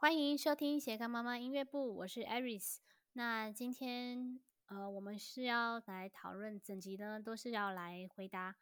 [0.00, 2.76] 欢迎收听斜杠妈妈音乐部，我是 Aris。
[3.14, 8.54] 那今天呃，我们是要来讨论整集呢，都是要来回答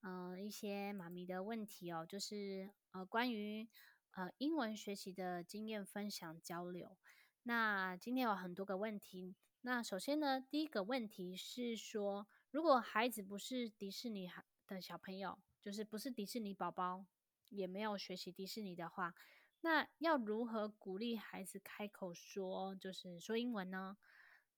[0.00, 3.68] 呃一些妈咪的问题哦，就是呃关于
[4.16, 6.96] 呃英文学习的经验分享交流。
[7.44, 9.36] 那今天有很多个问题。
[9.60, 14.28] 那首先呢，第一个问题是说，如果孩子不是迪士尼
[14.66, 17.06] 的小朋友，就是不是迪士尼宝宝，
[17.50, 19.14] 也没有学习迪士尼的话。
[19.62, 23.98] 那要如何鼓励孩子开口说，就是说英文呢？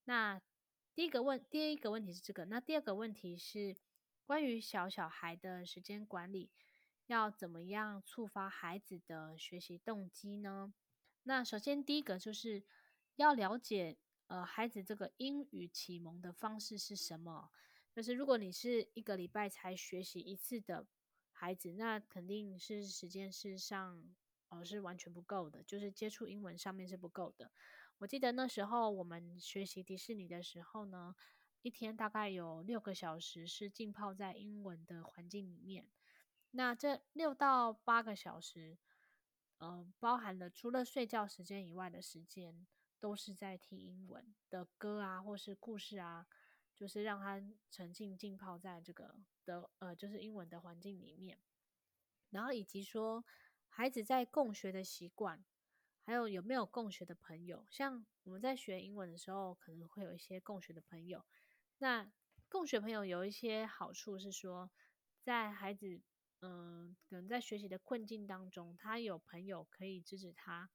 [0.05, 0.41] 那
[0.95, 2.45] 第一个问，第一个问题是这个。
[2.45, 3.77] 那第二个问题是
[4.25, 6.51] 关于小小孩的时间管理，
[7.07, 10.73] 要怎么样触发孩子的学习动机呢？
[11.25, 12.65] 那首先第一个就是
[13.17, 13.97] 要了解，
[14.29, 17.51] 呃，孩子这个英语启蒙的方式是什么？
[17.93, 20.87] 就是如果你是一个礼拜才学习一次的
[21.33, 24.15] 孩子，那肯定是时间是上。
[24.53, 27.51] 哦，是完全不够的，就是接触英文上面是不够的。
[27.97, 31.15] 我记得那时候我们学习迪士尼的时候呢，
[31.63, 35.89] 一天大概有六个小时是浸泡在英文的环境里面。
[36.51, 38.77] 那这六到八个小时，
[39.57, 42.67] 呃，包含了除了睡觉时间以外的时间，
[43.01, 46.27] 都是在听英文的歌啊，或是故事啊，
[46.77, 51.39] 就是让他沉浸浸泡在这个的呃，就是英文的环境里面，
[52.29, 53.25] 然后以及说。
[53.75, 55.47] 孩子在共学的习惯，
[56.03, 57.65] 还有有没有共学的朋友？
[57.71, 61.25] 像我们在学英文的时候，可能会有一些共学的朋友。
[61.79, 62.13] 那
[62.51, 64.71] 共学朋友有一些好处是说，
[65.23, 66.03] 在孩子
[66.41, 70.71] 嗯、可能在学习的困境当中，他有朋友可以支持他。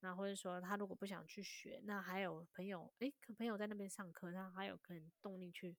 [0.00, 5.78] 那或者说他如果不想去学，那还有朋友，诶，可朋友在那边上课，他还有可能动力去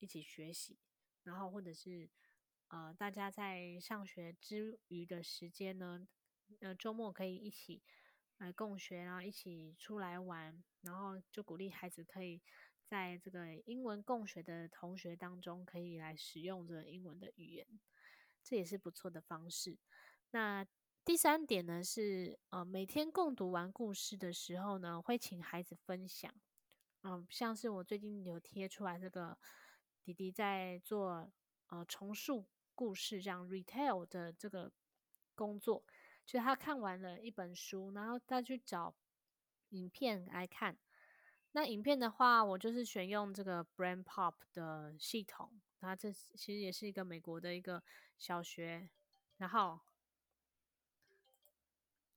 [0.00, 0.78] 一起学习。
[1.22, 2.10] 然后或者是。
[2.68, 6.06] 呃，大家在上学之余的时间呢，
[6.60, 7.82] 呃，周末可以一起
[8.38, 12.42] 来共学，然后一起出来玩，然后就鼓励孩子可以
[12.84, 17.66] 在这个英文共学的同学当中，可以来使用这个英文的语言，
[18.42, 19.78] 这也是不错的方式。
[20.30, 20.66] 那
[21.04, 26.34] 第三点呢是，呃，每天共读完故事的时候呢，会请孩子分享。
[27.02, 29.38] 嗯、像是我最近有贴出来这个
[30.02, 31.30] 弟弟在做
[31.68, 32.46] 呃重述。
[32.76, 34.72] 故事这样 retell 的这个
[35.36, 35.84] 工作，
[36.26, 38.96] 就他看完了一本书，然后他去找
[39.68, 40.76] 影片来看。
[41.52, 47.80] 那影片的话，我就是选用这个 BrainPop 的系统，它这其实也是一个美国的一个
[48.18, 48.90] 小学，
[49.36, 49.78] 然后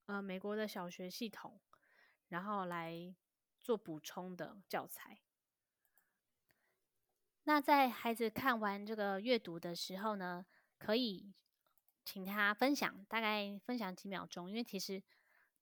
[0.08, 1.62] 呃美国的小学系统，
[2.30, 3.16] 然后来
[3.60, 5.22] 做补充的教材。
[7.48, 10.46] 那在孩子看完这个阅读的时候呢，
[10.78, 11.34] 可以
[12.04, 14.50] 请他分享，大概分享几秒钟。
[14.50, 15.02] 因为其实，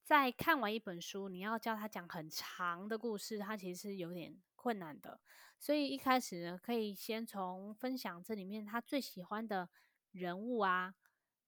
[0.04, 5.22] 在看完一本书，你要叫他讲很长的故事，他其实是有点困难的。
[5.60, 9.70] 所以一开始呢，可以先从分享这里面他最喜欢的
[10.10, 10.96] 人物啊，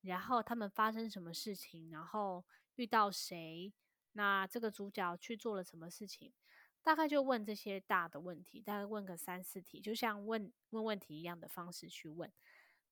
[0.01, 3.73] 然后他们发生什么事情，然后遇到谁，
[4.11, 6.31] 那这个主角去做了什么事情。
[6.87, 12.31] 大概就问这些大的问题，大概问个三四题，就像问问问题一样的方式去问。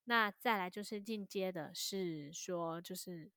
[0.03, 3.31] 那再来就是进阶的，是说就是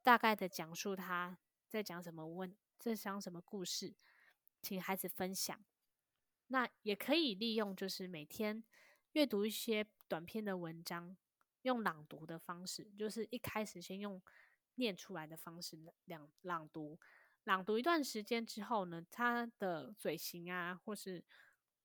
[0.00, 1.36] 大概的讲述他
[1.68, 3.92] 在讲什么问，在讲什么故事，
[4.60, 5.60] 请孩子分享。
[6.46, 8.62] 那也可以利用就是每天
[9.14, 11.16] 阅读一些短篇的文章，
[11.62, 14.22] 用朗读的方式，就是一开始先用
[14.76, 17.00] 念出来的方式朗朗读。
[17.44, 21.24] 朗读一段时间之后呢，他的嘴型啊，或是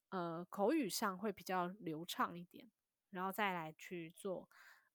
[0.09, 2.69] 呃口语上会比较流畅一点，
[3.09, 4.47] 然后再来去做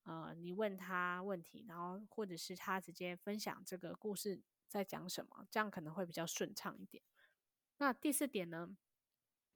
[0.04, 7.02] 呃你问他问题，然后或者是他直接分享这个故事在讲什么，这样可能会比较顺畅一点。
[7.78, 8.68] 那第四点呢，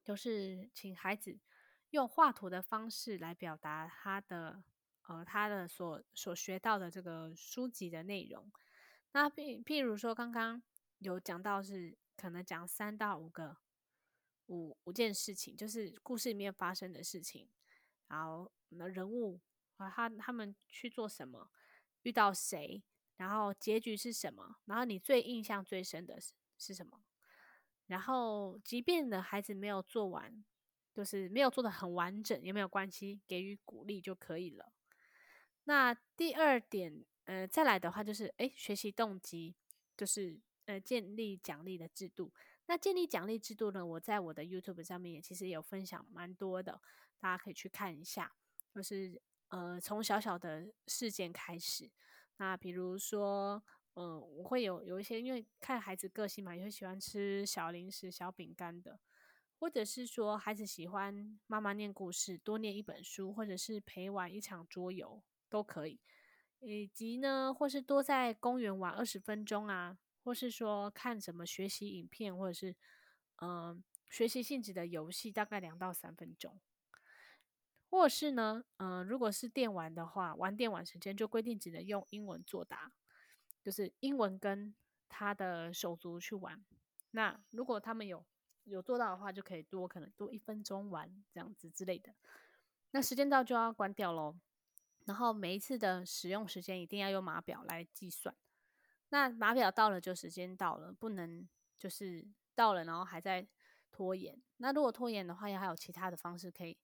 [0.02, 1.38] 就是请孩子
[1.90, 4.64] 用画图的方式来表达他的
[5.06, 8.50] 呃他的所所学到的这个书籍的内容。
[9.12, 10.60] 那譬譬如说刚刚。
[10.98, 13.58] 有讲到是可能讲三到五个
[14.46, 17.48] 五五件事情，就是故事里面发生的事情，
[18.08, 19.40] 然后那人物
[19.76, 21.50] 啊，他他们去做什么，
[22.02, 22.82] 遇到谁，
[23.16, 27.02] 然后结局是什么，然后你最印象最深的是是什么？
[27.86, 30.44] 然后即便的孩子没有做完，
[30.94, 34.72] 就是没有做的很完整也没有关系，给予鼓励就可以了。
[35.64, 39.54] 那第二点，呃，再来的话就是，诶，学习动机
[39.96, 40.40] 就是。
[40.66, 42.32] 呃，建立奖励的制度。
[42.66, 43.84] 那建立奖励制度呢？
[43.84, 46.80] 我在我的 YouTube 上面也其实有分享蛮多的，
[47.18, 48.32] 大家可以去看一下。
[48.74, 51.90] 就是呃，从小小的事件开始。
[52.36, 53.62] 那比如说，
[53.94, 58.98] 嗯、我会有有一些，因为看孩子个性嘛，也会喜欢吃小零食、小饼干的，
[59.58, 66.00] 或者是说孩子喜欢妈妈念故事，多念一本书，或者是陪玩一场桌游都可以。
[66.60, 69.96] 以及呢，或是多在公园玩二十分钟啊，
[70.26, 72.74] 或是说看什么学习影片，或者是
[73.36, 73.80] 嗯、
[74.10, 76.58] 学习性质的游戏，大概两到三分钟。
[77.88, 82.90] 或是呢，嗯、如果是电玩的话，玩电玩时间就规定只能用英文作答，
[83.62, 84.74] 就是英文跟
[85.08, 86.64] 他的手足去玩。
[87.12, 88.26] 那如果他们有
[88.64, 92.12] 有做到的话，就可以多可能多一分钟玩这样子之类的。
[92.90, 94.34] 那时间到就要关掉喽。
[95.04, 98.34] 然后每一次的使用时间一定要用码表来计算。
[99.08, 101.48] 那码表到了就时间到了，不能
[101.78, 103.46] 就是到了然后还在
[103.90, 104.42] 拖延。
[104.56, 106.76] 那如果拖延的话，要还有其他的方式可以。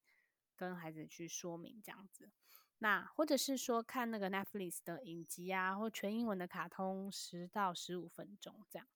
[0.55, 2.31] 跟孩子去说明这样子，
[2.79, 8.87] 那或者是说看那个 Netflix 的影集啊，或全英文的卡通，十到十五分钟这样，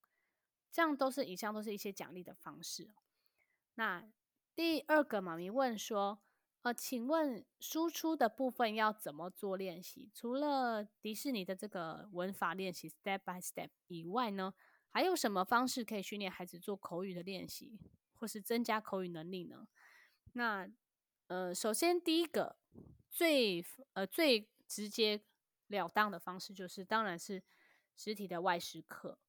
[0.71, 2.95] 这样都是以上都是一些奖励的方式。
[3.75, 4.05] 那
[4.55, 6.23] 第二个妈咪问说，
[6.67, 10.11] 呃，请问输出的部分要怎么做练习？
[10.13, 14.53] 除了迪士尼的这个文法练习 Step by Step 以外呢，
[14.91, 17.79] 还有什么方式可以训练孩子做口语的练习，
[18.15, 19.69] 或是增加口语能力呢？
[20.33, 20.69] 那
[21.29, 22.57] 呃，首先第一个
[23.13, 25.23] 最呃最直接
[25.69, 27.45] 了当的方式，就是当然是
[27.95, 29.21] 实体的外师课，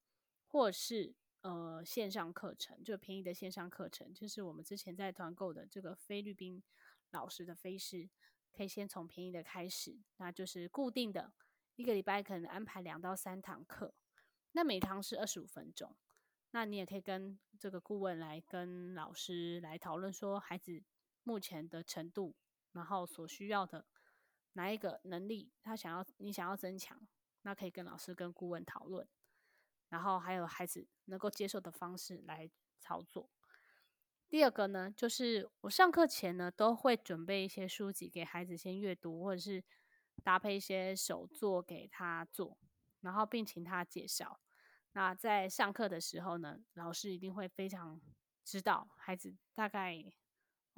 [0.47, 6.63] 或是呃线上课程，就便宜的线上课程，就是我们之前在团购的这个菲律宾
[7.11, 8.09] 老师的飞师，
[8.51, 11.33] 可以先从便宜的开始，那就是固定的
[11.75, 13.93] 一个礼拜可能安排两到三堂课，
[14.51, 15.95] 那每堂是二十五分钟，
[16.51, 20.83] 那你也可以跟这个顾问来跟老师来讨论说孩子。
[21.23, 22.37] 目前的程度，
[22.71, 23.85] 然后所需要的
[24.53, 27.05] 哪一个能力，他想要你想要增强，
[27.41, 29.05] 那可以跟老师跟顾问讨论，
[29.89, 32.49] 然后还有孩子能够接受的方式来
[32.79, 33.29] 操作。
[34.29, 39.63] 第二个呢，就是我上课前呢都会准备一些书籍给孩子先阅读，或者是
[40.23, 42.57] 搭配一些手作给他做，
[43.01, 44.39] 然后并请他介绍。
[44.93, 48.01] 那在上课的时候呢，老师一定会非常
[48.43, 50.03] 知道孩子大概。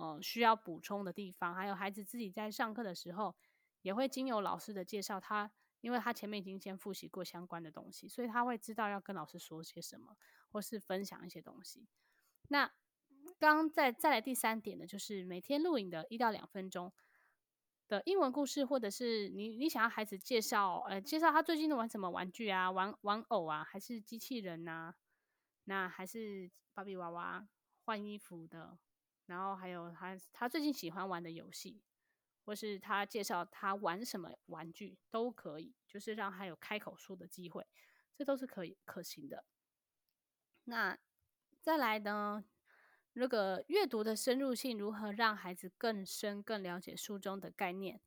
[0.02, 3.36] 嗯，需要补充的地方，还有孩子自己在上课的时候，
[3.82, 10.16] 也会经由老师的介绍，他因为他前面已经先复习过相关的东西，所以他会知道要跟老师说些什么，
[10.54, 11.86] 或是分享一些东西。
[12.48, 12.72] 那
[13.40, 16.92] 刚再再来第三点呢，就是每天录影的一到两分钟
[17.88, 24.96] 的英文故事，或者是你你想要孩子介绍，呃，介绍他最近的玩什么玩具啊，玩玩偶啊，还是机器人呐、啊，
[25.64, 27.48] 那还是芭比娃娃
[27.86, 28.78] 换衣服的。
[29.26, 31.84] 然后还有他他最近喜欢玩的游戏，
[32.46, 37.66] 或是他介绍他玩什么玩具都可以，就是让他有开口说的机会，
[38.16, 39.46] 这都是可以可行的。
[40.64, 40.98] 那
[41.62, 42.44] 再来呢，
[43.20, 48.00] 那个阅读的深入性如何让孩子更深更了解书中的概念？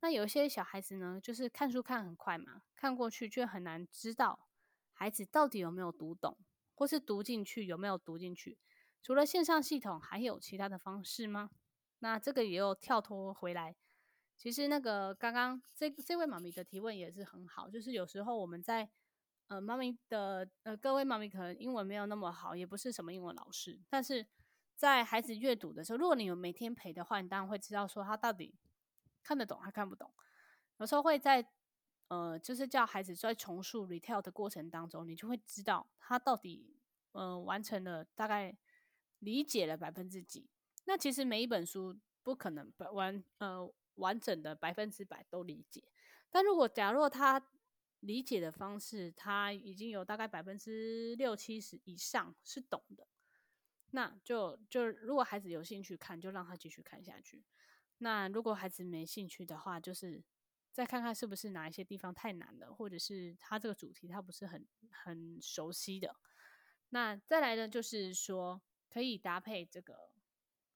[0.00, 4.48] 那有些小孩子呢，就是看书看很快嘛，看过去却很难知道
[4.92, 6.36] 孩子到底有没有读懂，
[6.74, 8.58] 或是读进去有没有读进去。
[9.02, 11.50] 除了线上系统，还有其他的方式吗？
[12.00, 13.74] 那这个也有跳脱回来。
[14.36, 18.88] 其实那个刚刚这这位妈咪的提问也是很好，就是有时候我们在
[19.48, 24.24] 呃妈咪的呃各位妈咪可能英文没有那么好，也不是什么英文老师，但是
[24.78, 28.54] 在孩子阅读的时候，如果你有每天陪的话，你当然会知道说他到底
[29.22, 30.10] 看得懂还看不懂。
[30.78, 31.46] 有时候会在
[32.06, 36.78] 呃就是叫孩子在重述 retell 的过程当中，你就会知道他到底
[37.12, 38.56] 呃完成了大概。
[39.20, 40.48] 理解了百分之几？
[40.84, 45.82] 那其实每一本书不可能完呃完整的百分之百都理解。
[46.30, 47.44] 但如果假若他
[47.98, 53.08] 理解的方式，他已经有大概百分之六七十以上是懂的，
[53.90, 57.44] 那就就如果孩子有兴趣看，就让他继续看下去。
[57.98, 60.22] 那如果孩子没兴趣的话，就是
[60.72, 66.16] 再看看是不是哪一些地方太难了，或者是他这个主题他不是很很熟悉的。
[66.90, 68.62] 那再来呢，就是说。
[68.90, 70.10] 可以搭配这个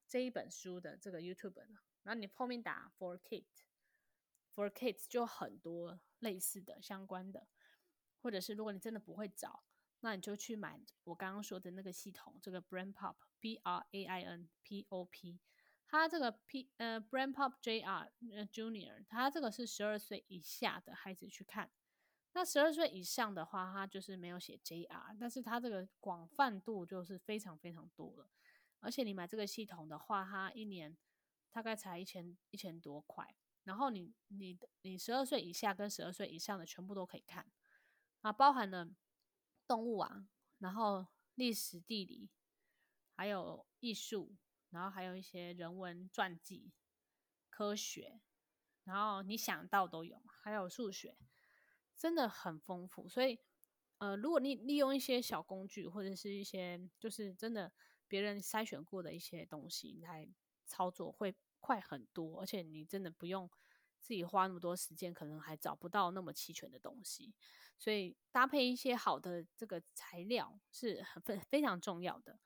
[0.07, 1.57] 这一本书的这个 YouTube，
[2.03, 7.47] 然后你后面打 For Kids，For Kids 就很多类似的相关的，
[8.21, 9.63] 或者是如果你真的不会找，
[10.03, 15.39] 那你就去买我刚刚说的那个系统，这个 Brain Pop B R A I N P O P，
[15.87, 18.11] 它这个 P 呃 Brain Pop J R
[18.51, 21.71] Junior，它这个是十二岁以下的孩子去看。
[22.33, 28.27] 那十二岁以上的话，它就是没有写 JR，但是它这个广泛度就是非常非常多了。
[28.81, 30.97] 而且你买这个系统的话，它一年
[31.49, 33.33] 大概才一千一千多块。
[33.63, 37.49] 然后你你你十二岁以下跟十二岁以上的全部都可以看，
[38.19, 38.89] 啊，包含了
[39.67, 40.27] 动物啊，
[40.59, 42.29] 然后历史、地理，
[43.15, 44.35] 还有艺术，
[44.69, 46.71] 然后还有一些人文传记、
[47.49, 48.21] 科学，
[48.83, 51.17] 然后你想到都有，还有数学，
[51.95, 53.07] 真的很丰富。
[53.07, 53.39] 所以，
[53.97, 57.71] 呃，如果你利用一些小工具，或者是一些就是真的
[58.07, 60.27] 别人筛选过的一些东西来
[60.65, 63.49] 操作，会快很多，而且你真的不用。
[64.03, 67.33] 自己花那么多时间，可能还找不到那么齐全的东西，
[67.79, 72.37] 所以搭配一些好的这个材料是很非非常重要的。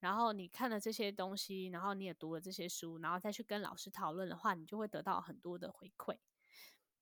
[0.00, 6.16] 然后你看了这些东西，然后你也读了这些书，然后再去跟老师讨论的话，你就会得到很多的回馈。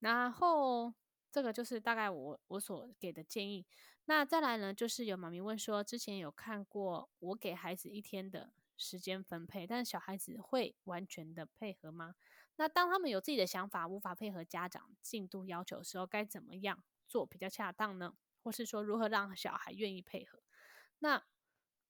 [0.01, 0.93] 然后
[1.31, 3.65] 这个就是大概我我所给的建议。
[4.07, 12.17] 那再来呢，就是有妈咪问说，之前有看过我给孩子一天的时间分配，但是小孩子会完全的配合吗？
[12.61, 18.19] 那当他们有自己的想法，无法配合家长进度要求的时候，该怎么样做比较恰当呢？
[18.43, 20.43] 或是说，如何让小孩愿意配合？
[20.99, 21.25] 那，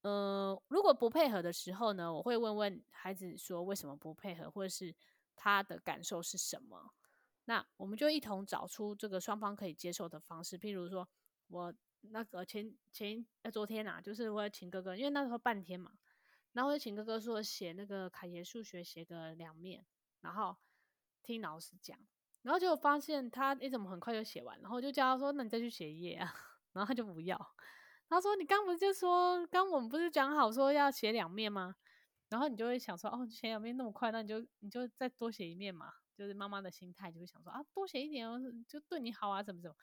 [0.02, 4.94] 呃，如果不配合的时候呢，我会问问孩子说为什么不配合，或者是
[5.34, 6.94] 他的感受是什么？
[7.46, 10.56] 那我们就一同找出这个双方可以接受的方式。
[10.56, 11.08] 譬如说，
[11.48, 15.94] 我那个前前呃昨天啊，就是我请哥哥，因为那时候半天嘛，
[16.52, 19.84] 然后我就请哥哥说写那个凯爷数学写个两面。
[20.20, 20.56] 然后
[21.22, 21.98] 听老师讲，
[22.42, 26.34] 然后就发现他你怎么很快就写完，然后就叫他说：“那你再去写一页啊。
[26.72, 27.54] ”然后他就不要，
[28.08, 31.76] 他说：“你刚不是就说刚我们不是讲好说要写两面吗？”
[32.28, 39.76] 然后你就会想说：“哦，写两面那么快，那你就你就再多写一面嘛。”就是妈妈的心态就会想说：“啊，多写一点哦，就对你好啊，怎么怎么。”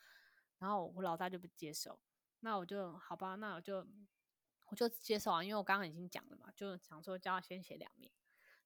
[0.60, 2.00] 然后我老大就不接受，
[2.40, 3.86] 那我就好吧，那我就
[4.68, 8.12] 我就接受啊，因为我刚刚已经讲了嘛，就想说叫他先写两面。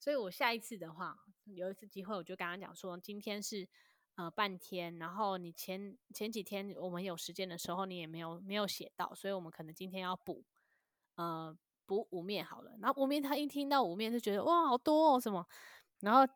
[0.01, 1.15] 所以我下一次的话，
[1.45, 3.69] 有一次机会，我就跟他讲说，今天是
[4.15, 10.43] 呃半天，然后你前前几天我们有时间的时候，你也没有没有写到，所以我们可能今天要补
[11.17, 11.55] 呃
[11.85, 12.75] 补五面好了。
[12.81, 15.47] 然后五面他一听到五面就觉得哇好多哦什么，
[15.99, 16.27] 然后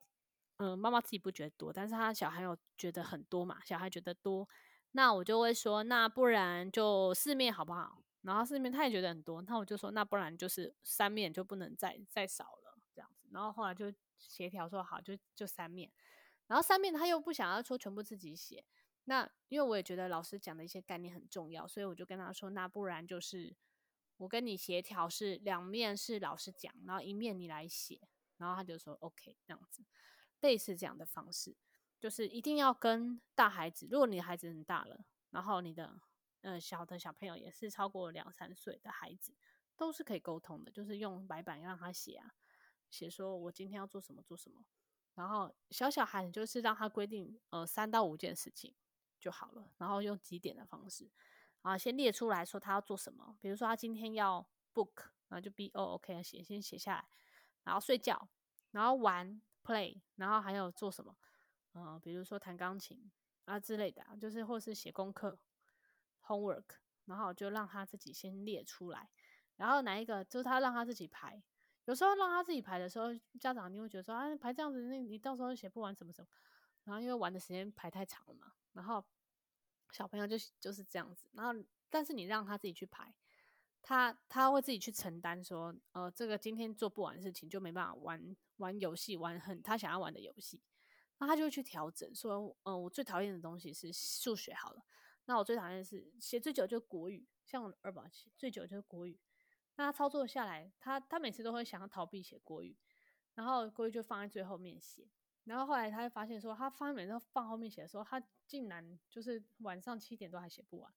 [0.57, 4.47] 嗯、妈妈自己不觉得多，但是他小孩有觉得很多嘛，小孩觉得多，
[4.91, 8.01] 那我就会说那不然就四面好不好？
[8.21, 12.64] 然后四面他也觉得很多，那我就说那不然就是三面就不能再再少了。
[13.35, 15.91] 然后后来就协调说好，就就三面。
[16.47, 18.65] 然后三面他又不想要说全部自己写，
[19.03, 23.55] 那因为我也觉得老师讲的一些概念很重要，所以我就跟他说，那不然就是
[24.17, 27.99] 我跟你协调是两面是老师讲，然后一面你来写。
[28.37, 29.81] 然后他就说 OK 这样子，
[30.41, 31.55] 类似这样的方式，
[32.01, 35.97] 就是一定要跟大孩子，如果你的孩子很大了，然后你的
[36.41, 39.33] 呃小的小朋友也是超过两三岁的孩子，
[39.77, 42.33] 都是可以沟通的，就是用白板让他写啊。
[42.95, 44.63] 写说我今天要做什么做什么，
[45.15, 48.73] 然后小小孩你就是让他规定呃三到五件事情
[49.19, 51.11] 就好了，然后用几点的方式
[51.61, 57.05] 啊先列出来说他要做什么，比如说他今天要 book，然后就 b o ok 写先写下来，
[57.65, 58.29] 然后睡觉，
[58.71, 61.17] 然后玩 play，然后还有做什么，
[61.73, 63.11] 嗯、呃，比如说弹钢琴
[63.43, 65.37] 啊之类的，就是或是写功课
[66.27, 69.09] homework，然后就让他自己先列出来，
[69.57, 71.43] 然后哪一个就是他让他自己排。
[71.85, 73.07] 有时候让他自己排的时候，
[73.39, 76.27] 家长你会觉得说啊，排这样子，那你到时候写不完什么什么。
[76.83, 79.03] 然后因为玩的时间排太长了嘛，然后
[79.91, 81.27] 小朋友就就是这样子。
[81.33, 83.13] 然后但是你让他自己去排，
[83.81, 90.61] 他他会自己去承担说，呃，这个今天做不完的事情就没办法玩玩游戏，玩很他想要玩的游戏。
[91.17, 94.83] 那他就会去调整，说，嗯、我最讨厌的东西是数学好了，
[95.25, 98.05] 那我最讨厌的是写最久就国语，像我二宝
[98.37, 99.19] 最久就是国语。
[99.77, 102.77] 那他操作下来，他他每次都会想要逃避写国语，
[103.33, 105.09] 然后国语就放在最后面写。
[105.43, 110.93] 然后后来他会发现说，他发现每次放后面写的时候，他竟然就是晚上七点都还写不完。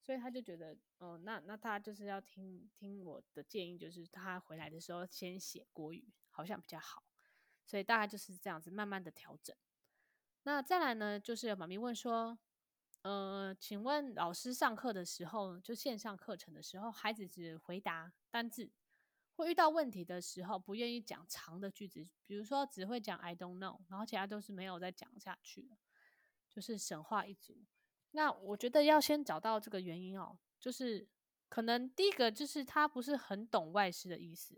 [0.00, 7.02] 所以他就觉得，哦、那那他就是要听听我的建议，就是他回来的时候先写国语，好像比较好。
[7.64, 9.54] 所以大概就是这样子，慢慢的调整。
[10.44, 12.38] 那再来呢，就是妈咪问说。
[13.06, 18.68] 呃，请问老师上课的时候，就线上课程的时候，孩子只回答单字，
[19.36, 25.70] 会遇到问题的时候，不愿意讲长的句子，比如说只会讲 I don't know，然后其他都是没有再讲下去，
[26.50, 27.56] 就是神话一族。
[28.10, 31.06] 那我觉得要先找到这个原因哦，就是
[31.48, 34.56] 可能第一个就是他不是很懂外师的意思，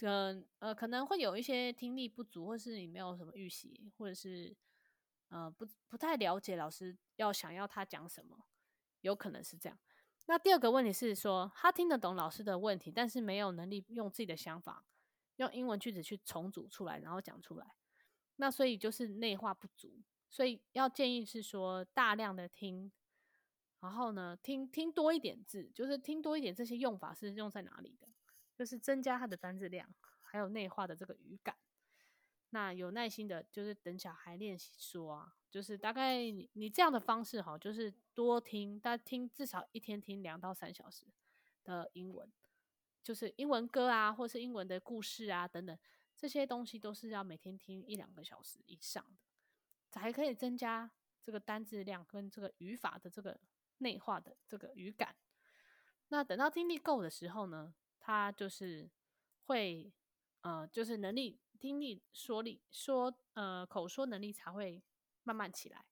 [0.00, 4.54] 呃呃，可能会有一些听力不足，或是你没有什么预习，或者是。
[5.28, 8.46] 呃，不不太了解老师要想要他讲什么，
[9.02, 9.78] 有可能是这样。
[10.26, 14.84] 那第二个问题是说，他听得懂老师的问题，但是没有能力用自己的想法，
[15.36, 17.66] 用英文句子去重组出来，然后讲出来。
[18.36, 22.92] 那所以就是内化不足，所以要建议是说，大量的听，
[23.80, 28.08] 然后呢，听听多一点字，就是听多一点这些用法是用在哪里的，
[28.54, 31.56] 就是增加他的单字量，还有内化的这个语感。
[32.50, 41.06] 那有耐心的，就是等小孩练习说啊，就是大概你你这样的方式哈，就是多听，大家听至少一天听两到三小时
[41.64, 42.30] 的英文，
[43.02, 45.78] 就是英文歌啊，或是英文的故事啊等等，
[46.16, 49.22] 这些东西都是要每天听一两个小时以上的，
[49.90, 50.90] 才可以增加
[51.22, 53.38] 这个单字量跟这个语法的这个。
[53.80, 55.14] 内化的这个语感，
[56.08, 58.90] 那等到听力够的时候呢，他就是
[59.44, 59.92] 会，
[60.40, 64.82] 呃，就是能力、听力、说力、说，呃，口说能力才会
[65.24, 65.84] 慢慢起来。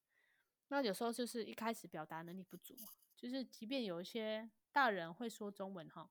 [0.69, 2.77] 那有时候就是一开始表达能力不足，
[3.17, 6.11] 就是即便有一些大人会说中文哈，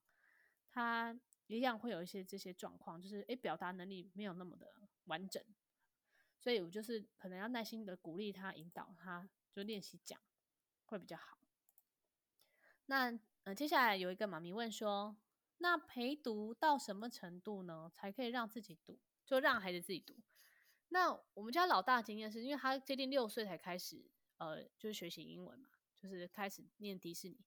[0.70, 4.72] 他一样会有一些这些状况，就是诶，表达能力没有那么的
[5.04, 5.42] 完整，
[6.38, 10.18] 所以我就是可能要耐心的鼓励他，引导他，就练习讲
[10.86, 11.38] 会比较好。
[12.86, 15.16] 那呃，接下来有一个妈咪问说，
[15.58, 20.16] 那陪读到什么程度呢，才可以让自己读，就让孩子自己读？
[20.88, 25.68] 那我们家老大经验是因为他接近六岁才开始，呃，就是学习英文嘛，
[26.00, 27.44] 就是开始念迪士尼。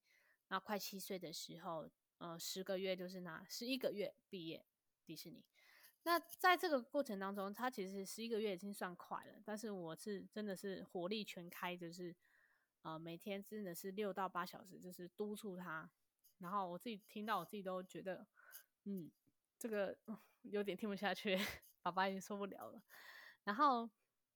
[0.50, 4.64] 那快七岁的时候，呃，十个月就是拿十一个月毕业
[5.06, 5.44] 迪士尼。
[6.04, 12.16] 那在这个过程当中，他其实十一个月已经算快了，但是我是真的是火力全开，就是。
[12.82, 15.92] 呃，每天真的是六到八小时，就是督促他。
[16.38, 18.26] 然后我自己听到，我自己都觉得，
[18.86, 19.12] 嗯，
[19.58, 19.98] 这个
[20.44, 21.38] 有点听不下去，
[21.92, 22.82] 爸爸已经受不了了。
[23.44, 23.90] 然后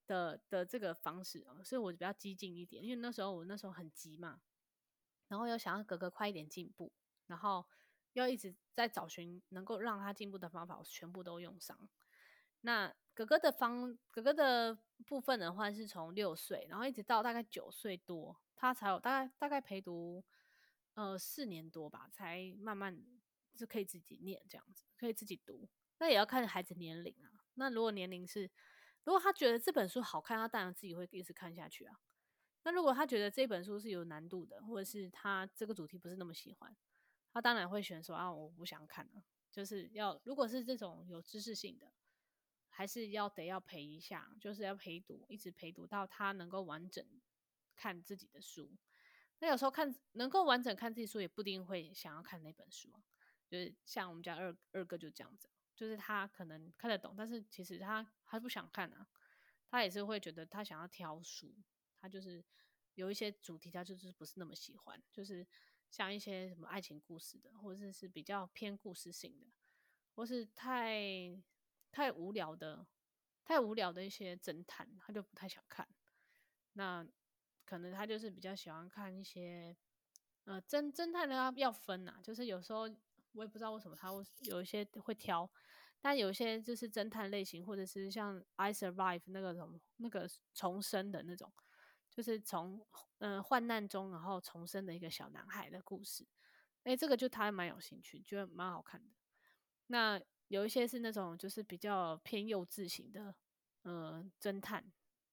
[0.08, 4.42] 的的这个方式啊，所以我就比较激进一点，因为那时候我那时候很急嘛，
[5.28, 6.92] 然后又想要哥哥快一点进步，
[7.28, 7.66] 然后
[8.14, 11.90] 又一直在找寻能够让他进步的方法，我全部都用上。
[12.62, 20.24] 那哥哥的方，哥哥的部分的话是从六岁，然后一直到大概九岁多，他才有大概大概陪读，
[20.94, 23.04] 呃，四年多吧，才慢慢
[23.56, 25.70] 就可以自己念这样子，可以自己读。
[26.00, 27.33] 那也要看孩子年龄啊。
[27.56, 28.50] 那如果年龄是，
[29.04, 32.00] 如果他觉得这本书好看，他当然自己会一直看下去啊。
[32.64, 36.76] 那如果他觉得这本书是有难度的，或者是他这个主题不是那么喜欢，
[37.32, 39.24] 他当然会选说啊，我不想看了。
[39.52, 41.94] 就是要如果是这种有知识性的。
[42.76, 47.06] 还是要得要陪一下，就是要陪读，一直陪读到他能够完整
[47.76, 48.76] 看自己的书。
[49.38, 53.04] 那有时候看能够完整看自己书，也不一定会想要看那本书啊。
[53.48, 59.08] 就是像我们家二二哥就这样子，就是他可能看得懂，但是其实他还不想看啊。
[59.70, 61.54] 他也是会觉得他想要挑书，
[62.00, 62.44] 他就是
[62.94, 65.46] 有一些主题他就是不是那么喜欢，就是
[65.90, 69.48] 像一些什么爱情故事的，或者是比较偏故事性的，
[70.16, 71.42] 或是太。
[71.96, 72.88] 太无聊的，
[73.46, 75.88] 太无聊的一些侦探，他就不太想看。
[76.72, 77.08] 那
[77.66, 79.78] 可能他就是比较喜欢看一些，
[80.46, 82.90] 呃，侦侦探的要要分呐，就是有时候
[83.34, 85.50] 我也不知道为什么他会有一些会挑，
[86.02, 91.52] 但有一些就是侦探类型，或者是像 I Survive 那个什么那个重生的那种，
[92.10, 92.86] 就是从
[93.20, 96.26] 嗯、呃、患难中然后重生的一个小男孩的故事。
[96.84, 99.10] 哎，这个就他还蛮有兴趣，觉得蛮好看的。
[99.88, 100.22] 那。
[100.50, 103.34] 有一些是那种就是比较偏幼稚型的，
[103.82, 104.86] 呃，侦探，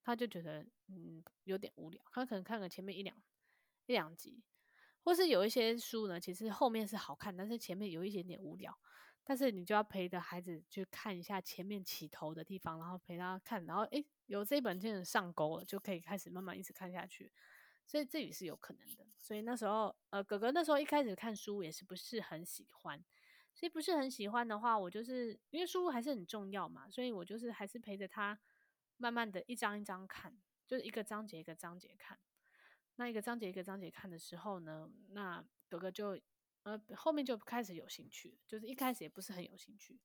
[0.02, 3.14] 他就觉得嗯有点无聊，他可能看了前面一两
[3.84, 4.42] 一两集，
[5.10, 8.72] 或是有一些书呢，其实后面是好看，但是前面有一点点无聊，
[9.24, 17.32] 但是你就要陪着孩子去看一下前面起头的地方，然后陪他看，然后诶，有这一本真的上钩了，就可以开始慢慢一直看下去，
[17.88, 19.04] 所以这也是有可能的。
[19.18, 23.04] 所以那时候呃，哥哥那时候一开始看书也是不是很喜欢。
[23.52, 28.38] 所以不是很喜欢的话，我就是因为书还是很重要嘛，所以我就是还是陪着他，
[28.96, 32.16] 慢慢的一章一章看，就是一个章节一个章节看。
[33.00, 36.20] 那一个章节一个章节看的时候呢，那哥哥就
[36.64, 39.98] 呃后面就开始有兴趣，就是一开始也不是很有兴趣，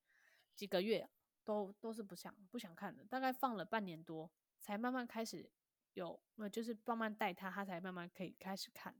[0.55, 1.09] 几个月
[1.43, 4.31] 都都是不想不想看的，大概放了半年多，
[4.61, 5.51] 才慢慢开始
[5.91, 8.95] 有，呃就是慢慢带他，他才慢慢可以开始看。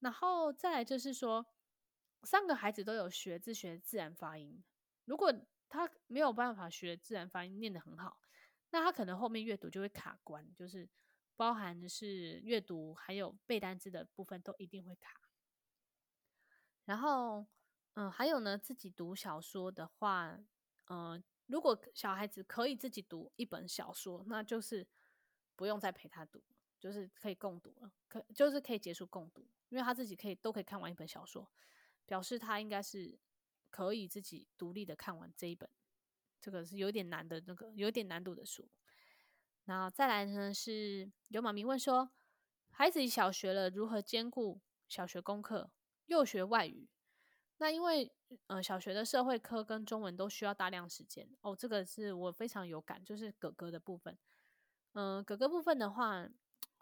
[0.00, 1.46] 然后再来就是说。
[2.24, 4.62] 三个孩子都有学自学自然发音，
[5.06, 5.34] 如果
[5.68, 8.16] 他没有办法学自然发音念得很好，
[8.70, 10.88] 那他可能后面阅读就会卡关，就是
[11.36, 15.20] 包含的是阅读还有背单词的部分都一定会卡。
[16.84, 17.46] 然后，
[17.94, 20.38] 嗯，还有呢，自己读小说的话，
[20.86, 24.86] 嗯，如果小孩子可以自己读一本小说，那就是
[25.56, 26.42] 不用再陪他读，
[26.80, 31.50] 就是可以共读了，可就是可以结束共读，因为他自己可以都可以看完一本小说。
[32.04, 33.16] 表示他应该是
[33.70, 35.70] 可以自己独立的看完这一本，
[36.40, 38.68] 这个是有点难的那个有点难度的书。
[39.64, 42.10] 然后再来呢，是有妈咪问说，
[42.70, 45.70] 孩子小学了，如何兼顾小学功课、
[46.06, 46.88] 又学外语？
[47.58, 48.12] 那因为
[48.48, 54.18] 呃，小学的社会科跟中文都需要大量时间哦，这个是我非常有感，就是哥哥的部分。
[54.94, 56.28] 嗯、哥哥部分的话，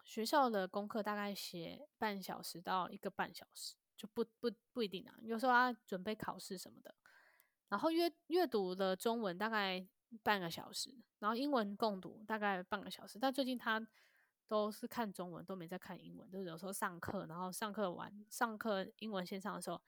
[0.03, 5.13] 学校的功课大概写半小时到一个半小时，就不不不一定啊。
[5.21, 6.95] 有时候他准备考试什么的，
[7.69, 9.87] 然后阅阅读的中文大概
[10.23, 13.19] 半个小时，然后英文共读大概半个小时。
[13.19, 13.85] 但最近他
[14.47, 19.81] 都是看中文，都没在看英文，就是有时候上课，然后上课完上课英文线上的时候。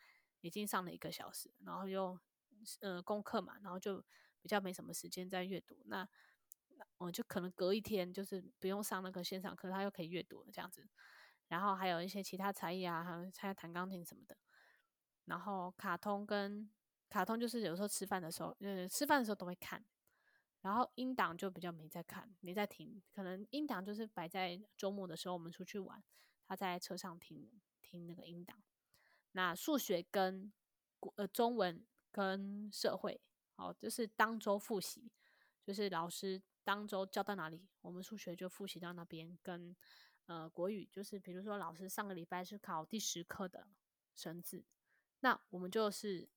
[0.46, 2.20] 已经上了一个小时，然后又
[2.82, 4.04] 呃功课嘛，然后就
[4.42, 5.82] 比较没什么时间在阅读。
[5.86, 6.06] 那
[6.98, 10.86] 我就可能隔一天就是不用上那个线上课，他又可以阅读了这样子。
[11.48, 14.36] 然后还有一些其他才艺啊，还有参加弹钢琴什么的。
[15.24, 16.70] 然后卡通跟
[17.10, 19.82] 卡通就是有时候吃饭的时候，呃吃饭的时候都会看。
[20.63, 22.99] 然后音档就比较没在看，没在听。
[23.13, 26.04] 可能音档就是摆在周末的时候我们出去玩，
[26.47, 27.49] 他在车上听
[27.82, 28.63] 听那个音档。
[29.34, 30.52] 那数学跟
[31.15, 33.19] 呃中文跟社会，
[33.56, 35.12] 好，就是当周复习，
[35.63, 39.38] 就是老师当周教到哪里，我们数学就复习到那边。
[39.43, 39.76] 跟
[40.28, 43.67] 呃国语，就是比如说老师上个礼拜是考第十课的
[44.15, 44.63] 生字，
[45.19, 46.30] 那我们就是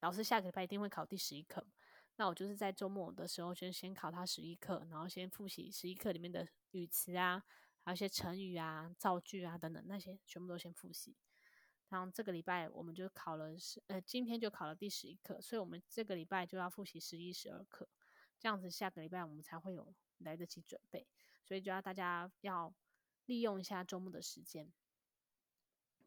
[0.00, 1.64] 老师下个礼拜一定会考第十一课，
[2.16, 7.42] 那我就是在周末的时候就先考他十一课，然后先复习十一课里面的语词啊，
[7.82, 11.16] 还有一些成语啊、造句啊等等那些，全部都先复习。
[11.88, 17.88] 然后这个礼拜我们就考了十，呃，今天就考了第十一课，所以我们这个礼拜就要复习十一、十二课，
[18.38, 21.06] 这样子下个礼拜我们才会有来得及准备，
[21.44, 22.74] 所以就要大家要
[23.26, 24.72] 利用一下周末的时间。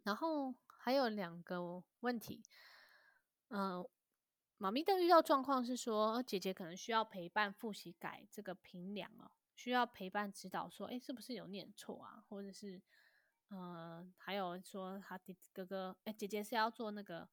[0.04, 2.42] 然后还有两个问题，
[3.50, 3.88] 嗯、
[4.58, 12.82] 妈咪的遇到状况是说，姐姐可能需要陪伴复习改这个评量哦，需要陪伴指导说，诶，是不是有念错啊，或者是。
[13.50, 17.30] 呃，还有说他弟哥哥，哎，姐姐是要做那个，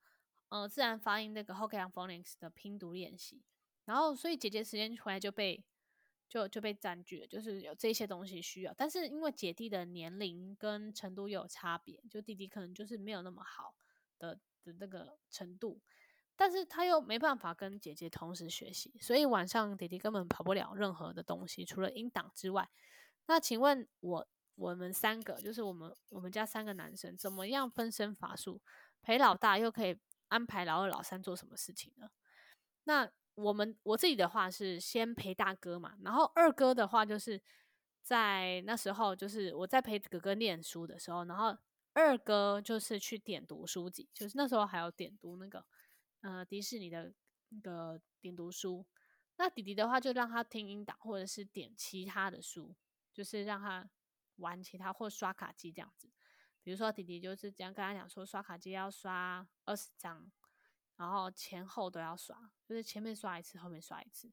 [0.48, 3.42] 呃，自然发音那个 Hokkien Phonics 的拼读练习，
[3.84, 5.64] 然后所以姐姐时间回来就被
[6.28, 13.74] 就就被占据了，就是有这些东西需要，但是因为姐弟的年龄跟程度有差别，就弟弟可能就是没有那么好
[14.20, 15.80] 的的那个程度，
[16.36, 22.68] 但是他又没办法跟姐姐同时学习，所以晚上弟弟根本跑不了任何的东西，除了音档之外。
[23.26, 24.26] 那请问我？
[24.56, 28.62] 我们三个就是我们我们家三个男生，怎么样分身乏术
[29.02, 32.08] 陪老大，又可以安排老二、老三做什么事情呢？
[32.84, 37.42] 那我们我自己的话是先陪大哥嘛，然后二哥的话就是
[38.00, 41.58] 在那时候，就是我在陪哥哥念书的时候，然后
[41.92, 45.66] 二哥就是去点读书籍，就是那时候还有点读那个
[46.24, 47.14] 呃迪士尼的
[47.48, 48.84] 那个点读书。
[49.36, 52.74] 那弟弟的话就让他听音档，或者是点其他的书，
[53.12, 53.88] 就是让他。
[54.38, 56.10] 玩其他或刷卡机这样子，
[56.60, 60.28] 比如说弟弟就是这样跟他讲说，刷卡机要刷二十张，
[60.96, 64.32] 然后前后都要刷，就是前面刷一次，后面刷一次。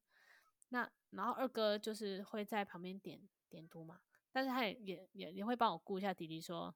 [0.70, 4.02] 那然后二哥就是会在旁边点点读嘛，
[4.32, 6.76] 但是他也也也也会帮我顾一下弟弟，说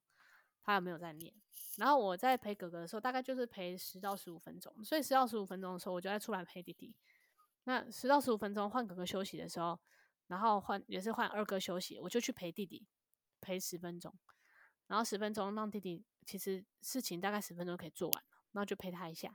[0.65, 1.34] 他有没有在念。
[1.78, 6.93] 然后我在陪哥哥的时候，大概就是陪十到十五分钟，所以十到十五分钟的时候，我就在出来陪弟弟。
[7.63, 9.80] 那十到十五分钟换哥哥休息的时候，
[10.28, 12.86] 然后换也是换二哥休息，我就去陪弟弟。
[13.41, 14.12] 陪十分钟，
[14.88, 19.32] 然后十分钟让弟弟，其实事情大概十分钟可以做完了，然后就陪他一下，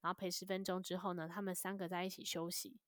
[0.00, 2.80] 然后陪十分钟之后呢，他们三个在一起休息，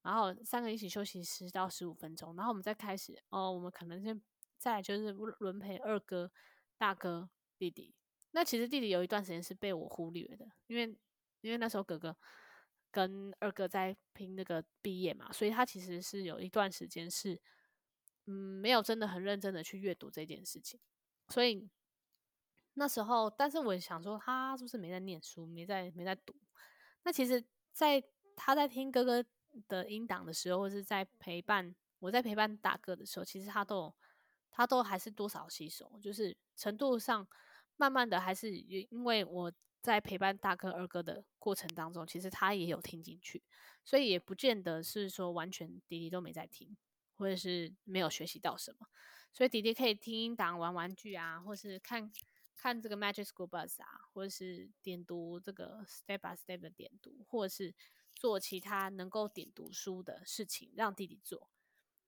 [0.00, 4.18] 然后三个一起休息十到十五分钟，然后我们再开始哦，我们可能先
[4.56, 6.32] 再就是轮陪二哥、
[6.82, 7.94] 大哥、弟弟。
[8.32, 10.98] 那其实弟弟有一段时间是被我忽略的，因为
[11.42, 12.16] 因为那时候哥哥
[12.90, 17.40] 跟二哥在拼那个毕业嘛，所以他其实是有一段时间是。
[18.26, 20.78] 嗯，没有真的很认真的去阅读这件事情，
[21.26, 21.68] 所以
[22.74, 26.32] 那时候，但是我想说，他是不是没在念书，没在没在读？
[27.02, 28.00] 那其实，在
[28.36, 29.24] 他在听哥哥
[29.66, 33.92] 的音档的时候，或是在陪伴我在陪伴大哥的时候，其实他都
[34.52, 37.26] 他都还是多少吸收，就是程度上，
[37.76, 43.42] 慢慢的还是因为我在陪伴大哥二哥的过程当中，其实他也有听进去，
[43.84, 46.76] 所以也不见得是说完全弟弟都没在听。
[47.14, 48.88] 或者是没有学习到什么，
[49.32, 52.10] 所以弟弟可以听音档、玩玩具啊，或是看
[52.56, 57.72] 看这个 Magic School Bus 啊，或者是点读这个 Step by Step 的点读，或者是
[58.12, 61.48] 做其他能够点读书的事情，让弟弟做。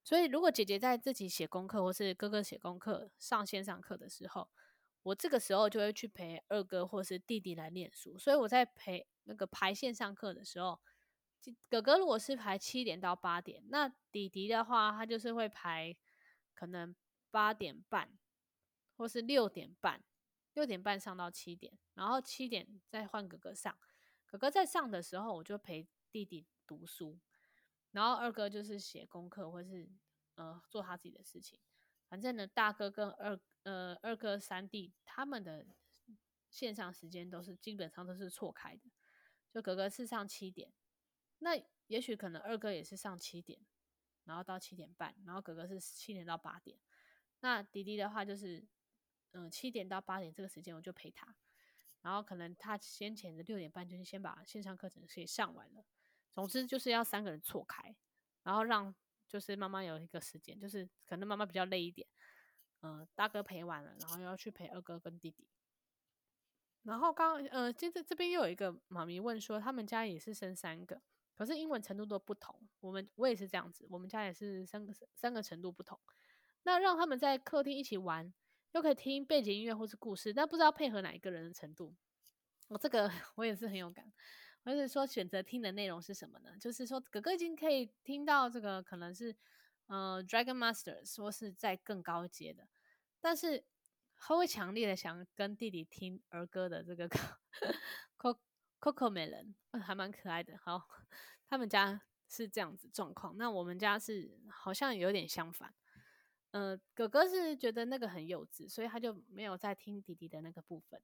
[0.05, 4.49] 所以，如果姐姐在自己写功课，或是哥哥写功课、上线上课的时候，
[5.03, 8.19] 我这个时候就会去陪二哥或是弟弟来念书。
[8.19, 10.81] 所以我在陪那个排线上课的时候。
[11.69, 15.95] 哥哥如果是排七点到八点，那弟弟的话，他就是会排
[16.55, 16.97] 可能
[17.31, 18.17] 八点半
[18.97, 20.03] 或是六点半，
[20.55, 23.77] 六点半上到七点，然后七点再换哥哥上。
[24.25, 27.19] 哥哥在上的时候，我就陪弟弟读书，
[27.94, 29.88] 然后二哥就是写功课或是
[30.35, 31.59] 呃做他自己的事情。
[32.09, 35.64] 反正呢，大哥跟二呃二哥三弟他们的
[36.50, 38.90] 线上时间都是基本上都是错开的，
[39.50, 40.72] 就哥哥是上七点，
[41.38, 43.61] 那也许可能二哥也是上七点，
[44.24, 46.78] 然后到七点半，然后哥哥是七点到八点，
[47.40, 48.66] 那弟弟的话就是
[49.33, 51.35] 嗯七点到八点这个时间我就陪他。
[52.02, 55.85] 然后可能他先前的六点半就是先把线上课程给上完了。
[56.35, 57.94] 总之就是要三个人错开，
[58.42, 58.94] 然后让
[59.29, 62.07] 就是妈妈有一个时间，就是可能妈妈比较累一点，
[62.83, 65.49] 嗯、大哥陪完了，然后要去陪二哥跟弟弟。
[66.83, 71.01] 然后刚呃，接着这边又有一个妈咪问说，他们家也是生三个，
[71.35, 72.61] 可是英文程度都不同。
[72.81, 75.99] 我们我也是这样子，我们家也是三个三个程度不同。
[76.64, 78.33] 那让他们在客厅一起玩。
[78.73, 81.94] 又可以听背景音乐或是故事，但不知道配合哪一个人的程度。
[82.66, 84.12] 我、哦、这个 我也是很有感。
[84.64, 86.57] 我就是说，选择听的内容是什么呢？
[86.59, 89.37] 就是说，哥哥已经可以听到这个，可能是
[89.87, 92.66] 呃，Dragon Master，说是在更高阶的，
[93.20, 93.62] 但是
[94.16, 97.07] 他会强烈的想跟弟弟听儿歌的这个
[98.81, 100.57] CoComelon，还蛮可爱的。
[100.59, 100.88] 好，
[101.46, 105.74] 他们家是这样子状况，那我们家是好像有点相反。
[106.53, 111.03] 呃，哥哥是觉得那个很幼稚，所以他就没有在听弟弟的那个部分。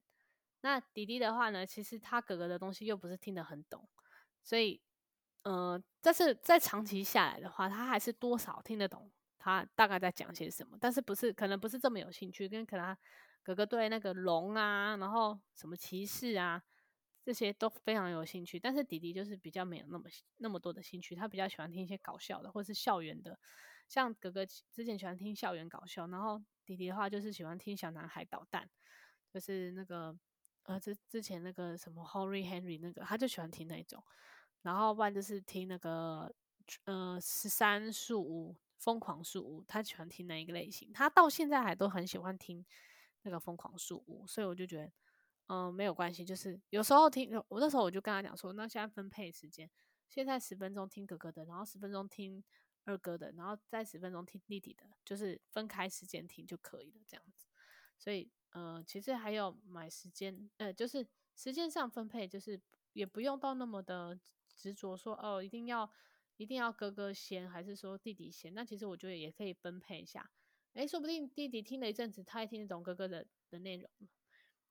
[0.63, 3.89] 那弟弟的话呢，其实他哥哥的东西又不是听得很懂，
[4.43, 4.81] 所以，
[5.43, 12.99] 呃，但是在长期下来的话，他还是多少听得懂他大概在讲些什么，但是不是可能不是这么有兴趣，跟可能他
[13.43, 16.63] 哥哥对那个龙啊，然后什么骑士啊
[17.25, 20.05] 这些都非常有兴趣，但是弟弟就是比较没有那么
[20.37, 23.39] 那么多的兴趣，他比较喜欢听一些搞笑的或是校园的。
[23.89, 28.69] 像哥哥之前喜欢听校园搞笑，然后弟弟的话就是喜欢听小男孩捣蛋，
[29.33, 30.17] 就是那个
[30.71, 34.03] 呃之之前那个什么 Horry Henry 那个，他就喜欢听那种，
[34.63, 36.33] 然后不然就是听那个
[36.85, 42.65] 呃十三树屋疯狂树屋，他喜欢听那一个类型，他到现在还都很喜欢听
[43.23, 44.93] 那个疯狂树屋，所以我就觉得
[45.49, 49.69] 嗯、没有关系，就是有时候听我那时候我就跟他讲说，那现在分配时间，
[50.09, 52.43] 现在十分钟听哥哥的，然后十分钟听。
[52.87, 57.47] 二哥的，然后再十分钟听弟弟的，就是分开时间听就可以了，这样子。
[57.99, 62.61] 所以，呃，其实还有买时间，呃，就是时间上分配，就是
[62.93, 64.19] 也不用到那么的
[64.55, 65.91] 执着说，哦，一定要
[66.37, 68.53] 一定要哥哥先，还是说弟弟先？
[68.55, 70.31] 那其实我觉得也可以分配一下。
[70.75, 73.91] 诶，说不定弟弟听了一阵子，他也听得懂哥哥的的内容。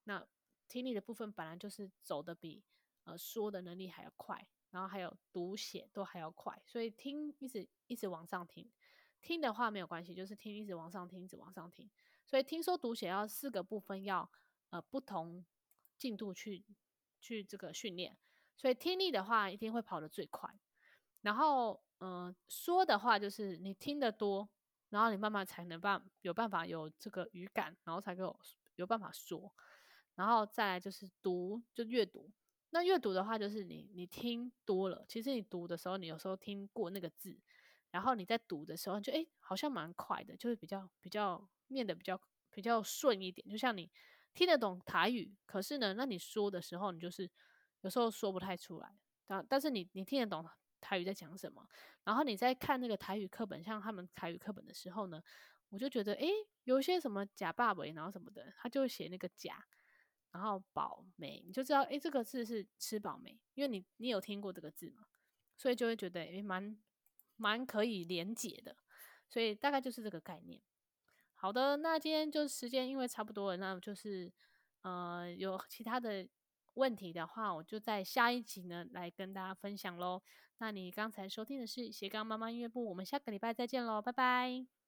[0.04, 0.26] 那
[0.68, 2.64] 听力的部分本来就是走的比
[3.04, 4.48] 呃说的能力还要快。
[4.72, 8.70] 然后还有读写都还要快，所以听一直一直往上听，
[9.20, 11.90] 听的话没有关系，就是听一直往上听，一直往上听。
[12.30, 14.30] 所以听说读写要四个部分要
[14.70, 15.44] 呃不同
[15.98, 16.64] 进度去
[17.20, 18.16] 去这个训练，
[18.56, 20.48] 所以听力的话一定会跑得最快。
[21.22, 24.48] 然后嗯、说的话就是你听得多，
[24.90, 28.40] 然后你慢慢才能办有办法有这个语感，然后才够有，
[28.76, 29.52] 有办法说。
[30.14, 32.32] 然后再来就是读就阅读。
[32.70, 37.36] 那阅读的话，就是你你听多了，其实你读的时候，你有时候听过那个字，
[37.92, 42.20] 然后你在读的时候就，就诶好像蛮快的，就是比较比较念得比较
[42.52, 43.48] 比较顺一点。
[43.50, 43.92] 就像你
[44.34, 47.30] 听得懂台语，可是呢，那你说的时候，你就是
[47.82, 49.00] 有时候说不太出来。
[49.26, 50.46] 但但是你你听得懂
[50.82, 51.68] 台语在讲什么，
[52.04, 55.22] 然后你在看那个台语课本，像他们台语课本的时候呢，
[55.70, 56.30] 我就觉得诶
[56.64, 59.66] 有些什么假爸爸，然后什么的，他就会写那个假。
[60.32, 63.42] 然后饱没，你就知道，诶，这个字是吃饱没？
[63.56, 65.08] 因为你你有听过这个字嘛，
[65.58, 66.78] 所以就会觉得，诶，蛮
[67.40, 68.76] 蛮可以连结的，
[69.28, 70.62] 所以大概就是这个概念。
[71.34, 74.32] 好的，那今天就时间因为差不多了，那就是
[74.82, 76.28] 呃有其他的
[76.74, 80.22] 问题的话，我就在下一集呢来跟大家分享喽。
[80.58, 84.79] 那你刚才收听的是斜杠妈妈音乐部，我们下个礼拜再见喽，拜拜。